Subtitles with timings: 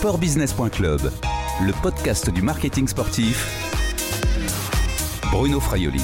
[0.00, 1.02] sportbusiness.club,
[1.60, 3.36] le podcast du marketing sportif.
[5.30, 6.00] Bruno Fraioli.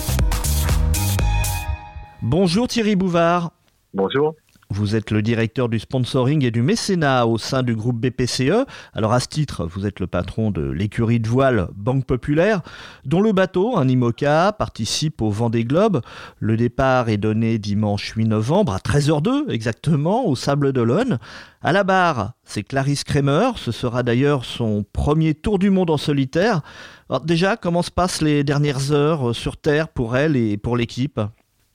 [2.21, 3.53] Bonjour Thierry Bouvard.
[3.94, 4.35] Bonjour.
[4.71, 8.66] Vous êtes le directeur du sponsoring et du mécénat au sein du groupe BPCE.
[8.94, 12.62] Alors à ce titre, vous êtes le patron de l'écurie de voile Banque Populaire,
[13.04, 16.02] dont le bateau, un IMOCA, participe au Vendée Globe.
[16.41, 21.19] Le départ est donné dimanche 8 novembre à 13h02 exactement au Sable d'Olonne.
[21.62, 23.53] À la barre, c'est Clarisse Kramer.
[23.56, 26.61] Ce sera d'ailleurs son premier tour du monde en solitaire.
[27.09, 31.20] Alors déjà, comment se passent les dernières heures sur Terre pour elle et pour l'équipe?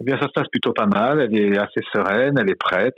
[0.02, 1.22] Eh bien, ça se passe plutôt pas mal.
[1.22, 2.96] Elle est assez sereine, elle est prête.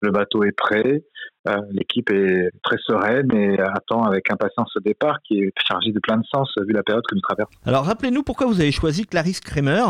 [0.00, 1.04] Le bateau est prêt.
[1.48, 6.00] Euh, l'équipe est très sereine et attend avec impatience ce départ qui est chargé de
[6.00, 7.52] plein de sens vu la période que nous traversons.
[7.64, 9.84] Alors rappelez-nous pourquoi vous avez choisi Clarisse Kremer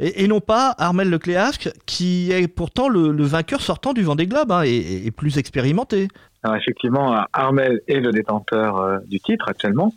[0.00, 4.64] et, non pas Armel Lecléac qui est pourtant le, vainqueur sortant du Vendée Globe hein,
[4.64, 6.08] et plus expérimenté.
[6.56, 9.92] Effectivement, Armel est le détenteur euh, du titre actuellement,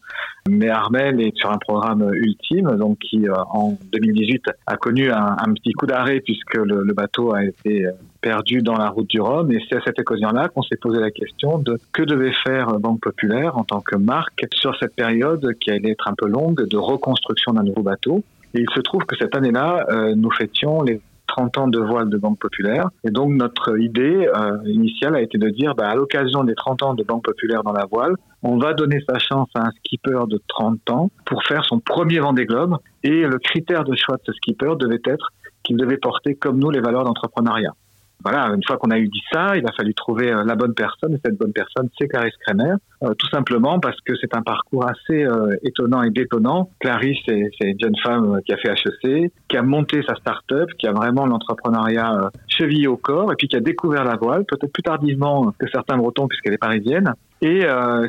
[0.49, 5.53] mais Armel est sur un programme ultime, donc qui euh, en 2018 a connu un,
[5.53, 9.51] petit coup d'arrêt puisque le, bateau a été euh, perdu dans la route du Rhum,
[9.51, 13.01] et c'est à cette occasion-là qu'on s'est posé la question de que devait faire Banque
[13.01, 16.77] Populaire en tant que marque sur cette période qui allait être un peu longue de
[16.77, 18.23] reconstruction d'un nouveau bateau.
[18.53, 20.99] Et il se trouve que cette année-là, nous fêtions les
[21.35, 22.89] 30 ans de voile de Banque Populaire.
[23.03, 26.83] Et donc notre idée euh, initiale a été de dire, bah, à l'occasion des 30
[26.83, 30.19] ans de Banque Populaire dans la voile, on va donner sa chance à un skipper
[30.27, 32.77] de 30 ans pour faire son premier Vendée Globe.
[33.03, 35.29] Et le critère de choix de ce skipper devait être
[35.63, 37.73] qu'il devait porter comme nous les valeurs d'entrepreneuriat
[38.23, 40.73] voilà, une fois qu'on a eu dit ça, il a fallu trouver euh, la bonne
[40.73, 41.13] personne.
[41.13, 44.85] Et cette bonne personne, c'est Clarisse Kremer, euh, tout simplement parce que c'est un parcours
[44.87, 46.69] assez euh, étonnant et détonnant.
[46.79, 50.87] Clarisse, c'est une jeune femme qui a fait HEC, qui a monté sa start-up, qui
[50.87, 54.83] a vraiment l'entrepreneuriat chevillé au corps, et puis qui a découvert la voile, peut-être plus
[54.83, 57.61] tardivement que certains Bretons, puisqu'elle est parisienne, et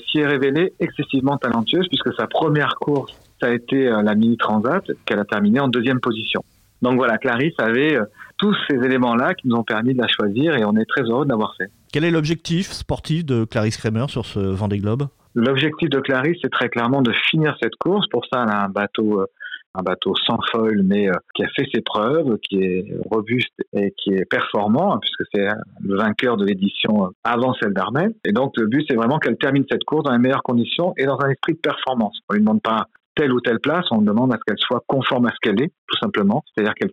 [0.07, 4.85] s'y est révélée excessivement talentueuse, puisque sa première course, ça a été la Mini Transat,
[5.05, 6.45] qu'elle a terminée en deuxième position.
[6.83, 7.99] Donc voilà, Clarisse avait
[8.43, 11.25] tous ces éléments-là qui nous ont permis de la choisir et on est très heureux
[11.25, 11.71] de l'avoir fait.
[11.93, 15.05] Quel est l'objectif sportif de Clarisse Kramer sur ce Vendée Globe?
[15.37, 18.07] L'objectif de Clarisse, c'est très clairement de finir cette course.
[18.09, 19.27] Pour ça, elle a un bateau euh,
[19.75, 23.95] un bateau sans foil, mais euh, qui a fait ses preuves, qui est robuste et
[23.97, 25.49] qui est performant, hein, puisque c'est
[25.81, 28.13] le vainqueur de l'édition euh, avant celle d'Armel.
[28.27, 31.07] Et donc, le but, c'est vraiment qu'elle termine cette course dans les meilleures conditions et
[31.07, 32.19] dans un esprit de performance.
[32.29, 34.83] On ne lui demande pas telle ou telle place, on demande à ce qu'elle soit
[34.87, 36.43] conforme à ce qu'elle est, tout simplement.
[36.53, 36.91] C'est-à-dire qu'elle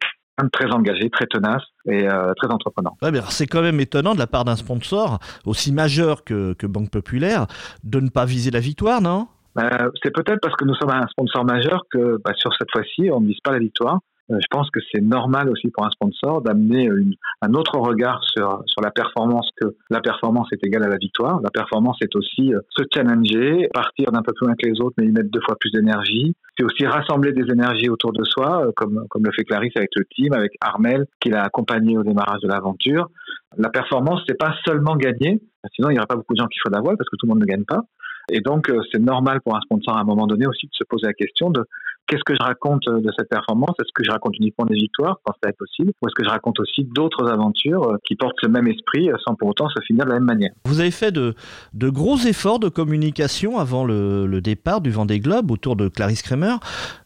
[0.47, 2.97] très engagé, très tenace et euh, très entreprenant.
[3.29, 7.47] c'est quand même étonnant de la part d'un sponsor aussi majeur que, que Banque Populaire
[7.83, 9.27] de ne pas viser la victoire, non?
[9.57, 13.09] Euh, C'est peut-être parce que nous sommes un sponsor majeur que bah, sur cette fois-ci,
[13.11, 13.99] on ne vise pas la victoire.
[14.31, 16.89] Euh, je pense que c'est normal aussi pour un sponsor d'amener
[17.41, 21.41] un autre regard sur, sur la performance que la performance est égale à la victoire.
[21.41, 24.95] La performance est aussi euh, se challenger, partir d'un peu plus loin que les autres,
[24.97, 26.35] mais y mettre deux fois plus d'énergie.
[26.57, 29.89] C'est aussi rassembler des énergies autour de soi, euh, comme, comme le fait Clarisse avec
[29.95, 33.09] le team, avec Armel, qui l'a accompagné au démarrage de l'aventure.
[33.57, 35.41] La performance, c'est pas seulement gagner,
[35.73, 37.25] sinon il n'y aurait pas beaucoup de gens qui font la voile parce que tout
[37.25, 37.81] le monde ne gagne pas.
[38.31, 41.07] Et donc, c'est normal pour un sponsor à un moment donné aussi de se poser
[41.07, 41.65] la question de
[42.09, 43.75] qu'est-ce que je raconte euh, de cette performance?
[43.79, 45.19] Est-ce que je raconte uniquement des victoires?
[45.23, 48.41] Quand ça est possible Ou est-ce que je raconte aussi d'autres aventures euh, qui portent
[48.41, 50.51] le même esprit euh, sans pour autant se finir de la même manière?
[50.65, 51.35] Vous avez fait de,
[51.73, 56.23] de gros efforts de communication avant le, le départ du Vendée Globe autour de Clarisse
[56.23, 56.55] Kremer.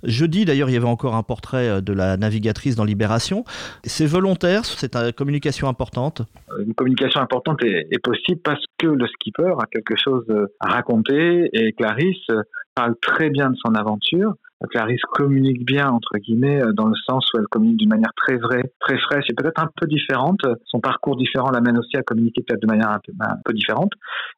[0.03, 3.43] Jeudi, d'ailleurs, il y avait encore un portrait de la navigatrice dans Libération.
[3.83, 6.21] C'est volontaire, c'est une communication importante?
[6.65, 10.25] Une communication importante est, est possible parce que le skipper a quelque chose
[10.59, 12.27] à raconter et Clarisse
[12.75, 14.33] parle très bien de son aventure.
[14.67, 18.37] Clarisse communique bien, entre guillemets, euh, dans le sens où elle communique d'une manière très
[18.37, 20.39] vraie, très fraîche et peut-être un peu différente.
[20.65, 22.99] Son parcours différent l'amène aussi à communiquer peut-être de manière un
[23.45, 23.91] peu, différente.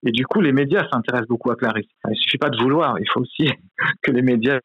[0.05, 1.87] Et du coup, les médias s'intéressent beaucoup à Clarisse.
[2.09, 3.49] Il suffit pas de vouloir, il faut aussi
[4.01, 4.59] que les médias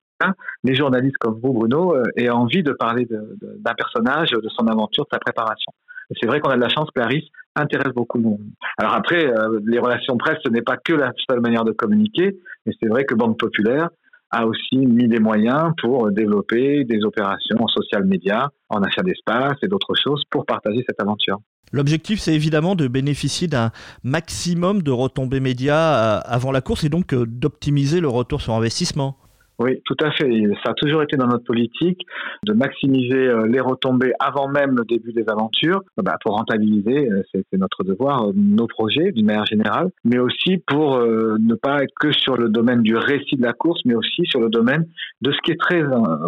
[0.64, 5.04] les journalistes comme vous, Bruno, euh, aient envie de parler d'un personnage, de son aventure,
[5.04, 5.72] de sa préparation.
[6.20, 7.24] C'est vrai qu'on a de la chance, Clarisse
[7.56, 8.40] intéresse beaucoup de monde.
[8.78, 12.36] Alors après, euh, les relations presse, ce n'est pas que la seule manière de communiquer,
[12.66, 13.88] mais c'est vrai que Banque Populaire
[14.30, 19.56] a aussi mis des moyens pour développer des opérations en social media, en achat d'espace
[19.62, 21.38] et d'autres choses pour partager cette aventure.
[21.72, 23.70] L'objectif, c'est évidemment de bénéficier d'un
[24.02, 28.54] maximum de retombées médias euh, avant la course et donc euh, d'optimiser le retour sur
[28.54, 29.16] investissement.
[29.60, 30.26] Oui, tout à fait.
[30.64, 32.00] Ça a toujours été dans notre politique
[32.46, 37.22] de maximiser euh, les retombées avant même le début des aventures, bah, pour rentabiliser, euh,
[37.34, 41.92] c'est notre devoir, euh, nos projets d'une manière générale, mais aussi pour ne pas être
[42.00, 44.86] que sur le domaine du récit de la course, mais aussi sur le domaine
[45.20, 45.82] de ce qui est très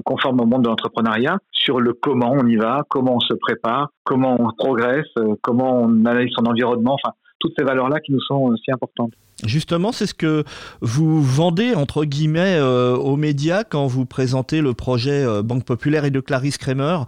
[0.04, 3.88] conforme au monde de l'entrepreneuriat, sur le comment on y va, comment on se prépare,
[4.04, 5.08] comment on progresse,
[5.40, 9.12] comment on analyse son environnement, enfin toutes ces valeurs-là qui nous sont si importantes.
[9.44, 10.44] Justement, c'est ce que
[10.80, 16.04] vous vendez, entre guillemets, euh, aux médias quand vous présentez le projet euh, Banque Populaire
[16.04, 16.98] et de Clarisse Kramer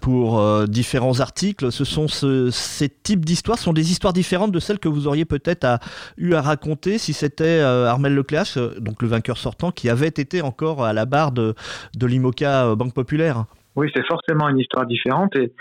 [0.00, 1.70] pour euh, différents articles.
[1.70, 5.66] Ce sont ces types d'histoires, sont des histoires différentes de celles que vous auriez peut-être
[6.16, 10.84] eu à raconter si c'était Armel Lecléache, donc le vainqueur sortant, qui avait été encore
[10.84, 11.54] à la barre de
[12.00, 13.44] l'IMOCA Banque Populaire.
[13.74, 15.52] Oui, c'est forcément une histoire différente et,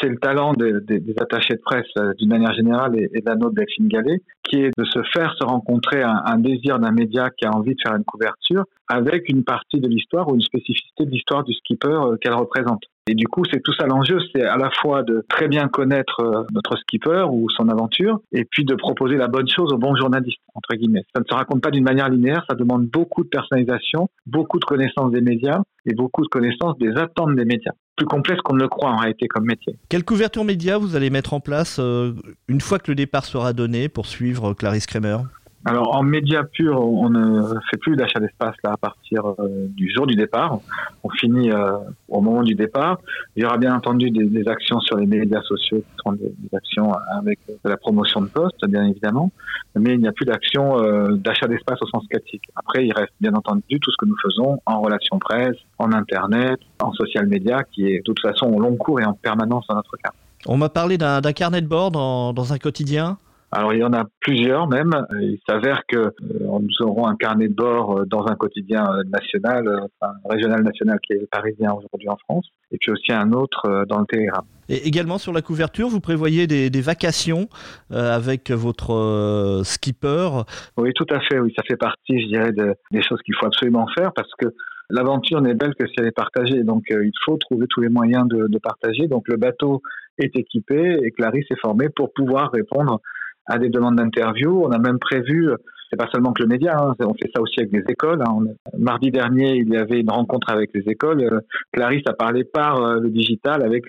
[0.00, 3.54] c'est le talent des attachés de presse euh, d'une manière générale et, de la nôtre
[3.80, 7.74] Gallet, qui est de se faire se rencontrer un, désir d'un média qui a envie
[7.74, 11.54] de faire une couverture avec une partie de l'histoire ou une spécificité de l'histoire du
[11.54, 12.82] skipper euh, qu'elle représente.
[13.08, 16.20] Et du coup, c'est tout ça l'enjeu, c'est à la fois de très bien connaître
[16.20, 19.94] euh, notre skipper ou son aventure, et puis de proposer la bonne chose au bon
[19.94, 21.04] journaliste, entre guillemets.
[21.14, 24.64] Ça ne se raconte pas d'une manière linéaire, ça demande beaucoup de personnalisation, beaucoup de
[24.64, 27.72] connaissances des médias et beaucoup de connaissances des attentes des médias.
[27.96, 29.76] Plus complexe qu'on ne le croit en réalité comme métier.
[29.88, 32.12] Quelle couverture média vous allez mettre en place euh,
[32.48, 35.18] une fois que le départ sera donné pour suivre Clarisse Kramer
[35.66, 39.92] alors en média pur, on ne fait plus d'achat d'espace là à partir euh, du
[39.92, 40.60] jour du départ.
[41.02, 41.72] On finit euh,
[42.08, 43.00] au moment du départ.
[43.34, 46.92] Il y aura bien entendu des, actions sur les médias sociaux qui seront des, actions
[47.18, 49.32] avec la promotion de poste, bien évidemment,
[49.74, 52.44] mais il n'y a plus d'action euh, d'achat d'espace au sens classique.
[52.54, 56.60] Après, il reste bien entendu tout ce que nous faisons en relation presse, en internet,
[56.80, 59.74] en social media, qui est de toute façon au long cours et en permanence dans
[59.74, 60.12] notre cas.
[60.46, 63.18] On m'a parlé d'un carnet de bord dans un quotidien.
[63.56, 64.92] Alors il y en a plusieurs même.
[65.12, 66.12] Il s'avère que euh,
[66.42, 69.66] nous aurons un carnet de bord euh, dans un quotidien euh, national,
[69.98, 74.00] enfin, régional national qui est parisien aujourd'hui en France, et puis aussi un autre dans
[74.00, 74.44] le Télégramme.
[74.68, 77.48] Et également sur la couverture, vous prévoyez des, vacations
[77.90, 80.28] avec votre skipper
[80.76, 81.38] Oui, tout à fait.
[81.38, 84.48] Oui, ça fait partie, je dirais, des choses qu'il faut absolument faire parce que
[84.90, 86.62] l'aventure n'est belle que si elle est partagée.
[86.62, 89.06] Donc, il faut trouver tous les moyens de, de, partager.
[89.06, 89.82] Donc, le bateau
[90.18, 93.00] est équipé et Clarisse est formée pour pouvoir répondre
[93.46, 94.64] à des demandes d'interview.
[94.64, 95.50] On a même prévu,
[95.90, 98.22] c'est pas seulement que le média, hein, on fait ça aussi avec des écoles.
[98.26, 98.38] Hein.
[98.78, 101.22] mardi dernier, il y avait une rencontre avec les écoles.
[101.22, 101.40] Euh,
[101.72, 103.84] Clarisse a parlé par euh, le digital avec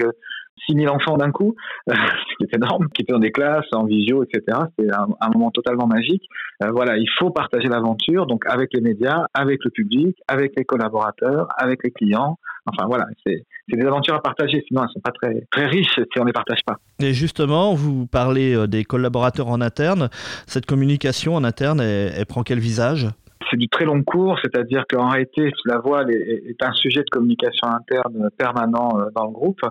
[0.67, 1.55] 6000 euh, enfants d'un coup,
[1.87, 1.93] ce
[2.39, 4.59] qui énorme, qui étaient dans des classes, en visio, etc.
[4.79, 6.23] Un, un, moment totalement magique.
[6.61, 11.47] voilà, il faut partager l'aventure, donc avec les médias, avec le public, avec les collaborateurs,
[11.57, 12.37] avec les clients.
[12.67, 16.19] Enfin voilà, c'est des aventures à partager, sinon elles sont pas très, très riches si
[16.19, 16.77] on ne les partage pas.
[16.99, 20.09] Et justement, vous parlez euh, des collaborateurs en interne.
[20.45, 23.07] Cette communication en interne, elle, prend quel visage?
[23.49, 27.67] C'est du très long cours, c'est-à-dire qu'en réalité, la voile est, un sujet de communication
[27.67, 29.61] interne permanent euh, dans le groupe.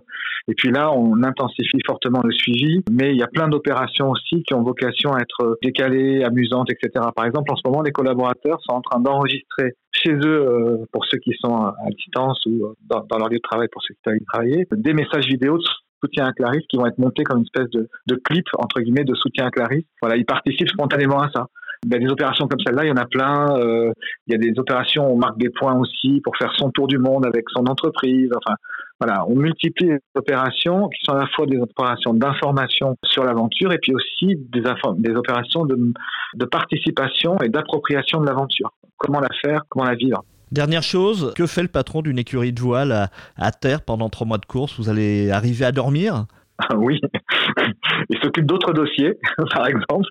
[0.49, 4.43] Et puis là, on intensifie fortement le suivi, mais il y a plein d'opérations aussi
[4.45, 7.07] qui ont vocation à être décalées, amusantes, etc.
[7.15, 11.05] Par exemple, en ce moment, les collaborateurs sont en train d'enregistrer chez eux, euh, pour
[11.07, 14.65] ceux qui sont à distance ou dans, leur lieu de travail pour ceux qui travaillent,
[14.73, 15.65] des messages vidéo de
[16.03, 19.05] soutien à Clarisse qui vont être montés comme une espèce de, de clip, entre guillemets,
[19.05, 19.85] de soutien à Clarisse.
[20.01, 21.47] Voilà, ils participent spontanément à ça.
[21.87, 23.56] Ben, des opérations comme celle-là, il y en a plein.
[23.59, 23.93] Euh,
[24.27, 26.99] il y a des opérations, on marque des points aussi pour faire son tour du
[26.99, 28.31] monde avec son entreprise.
[28.37, 28.56] Enfin,
[29.00, 33.73] voilà, on multiplie les opérations qui sont à la fois des opérations d'information sur l'aventure
[33.73, 34.62] et puis aussi des,
[34.99, 35.93] des opérations de,
[36.35, 38.73] de participation et d'appropriation de l'aventure.
[38.97, 40.25] Comment la faire, comment la vivre.
[40.53, 44.39] Dernière chose, que fait le patron d'une écurie de voile à, terre pendant trois mois
[44.39, 44.79] de course?
[44.79, 46.27] Vous allez arriver à dormir?
[46.77, 47.00] Oui,
[48.11, 49.19] il s'occupe d'autres dossiers,
[49.55, 50.11] par exemple.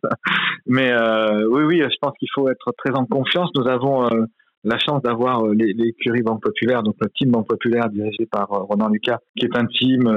[0.66, 3.50] Mais euh, oui, oui, je pense qu'il faut être très en confiance.
[3.56, 4.26] Nous avons euh,
[4.64, 8.90] la chance d'avoir euh, l'écurie Banque Populaire, donc le team Banque Populaire dirigé par Ronan
[8.90, 10.12] Lucas, qui est un team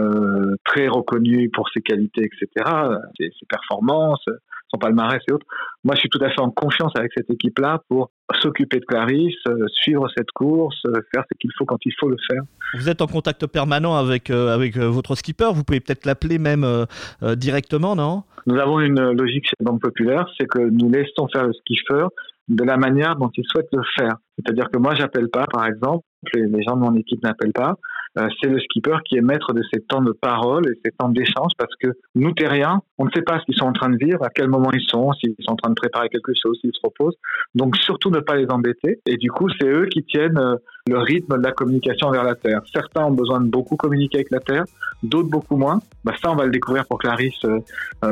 [0.64, 2.70] très reconnu pour ses qualités, etc.,
[3.18, 4.25] ses, ses performances,
[4.70, 5.46] son palmarès et autres.
[5.84, 8.10] Moi, je suis tout à fait en confiance avec cette équipe-là pour
[8.40, 12.08] s'occuper de Clarisse, euh, suivre cette course, euh, faire ce qu'il faut quand il faut
[12.08, 12.42] le faire.
[12.75, 16.66] Vous êtes en contact permanent avec, euh, avec votre skipper, vous pouvez peut-être l'appeler même
[17.37, 18.22] directement, non?
[18.46, 22.06] Nous avons une logique chez Banque Populaire, c'est que nous laissons faire le skipper
[22.48, 24.16] de la manière dont il souhaite le faire.
[24.37, 27.75] C'est-à-dire que moi, j'appelle pas, par exemple, les gens de mon équipe n'appellent pas.
[28.18, 31.08] Euh, c'est le skipper qui est maître de ces temps de parole et ces temps
[31.08, 33.96] d'échange parce que nous, terriens, on ne sait pas ce qu'ils sont en train de
[33.96, 36.72] vivre, à quel moment ils sont, s'ils sont en train de préparer quelque chose, s'ils
[36.72, 37.16] se reposent.
[37.54, 39.00] Donc surtout ne pas les embêter.
[39.06, 40.56] Et du coup, c'est eux qui tiennent euh,
[40.88, 42.60] le rythme de la communication vers la Terre.
[42.72, 44.64] Certains ont besoin de beaucoup communiquer avec la Terre,
[45.02, 45.80] d'autres beaucoup moins.
[46.04, 47.60] Bah, ça, on va le découvrir pour Clarisse euh,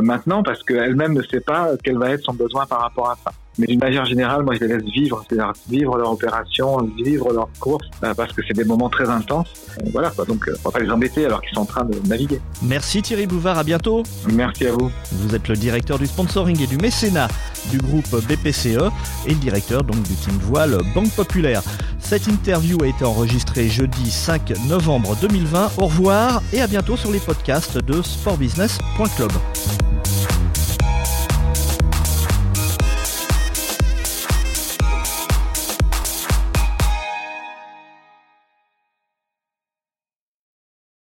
[0.02, 3.32] maintenant parce qu'elle-même ne sait pas quel va être son besoin par rapport à ça.
[3.58, 7.48] Mais d'une manière générale, moi, je les laisse vivre, c'est-à-dire vivre leur opération, vivre leur
[7.58, 9.48] course, euh, parce que c'est des moments très intenses.
[9.80, 10.24] Euh, voilà, quoi.
[10.24, 12.40] Donc, on va pas les embêter alors qu'ils sont en train de naviguer.
[12.62, 14.02] Merci Thierry Bouvard, à bientôt.
[14.32, 14.90] Merci à vous.
[15.12, 17.28] Vous êtes le directeur du sponsoring et du mécénat
[17.70, 18.90] du groupe BPCE
[19.26, 21.62] et le directeur donc du team voile Banque Populaire.
[21.98, 25.72] Cette interview a été enregistrée jeudi 5 novembre 2020.
[25.78, 29.32] Au revoir et à bientôt sur les podcasts de sportbusiness.club.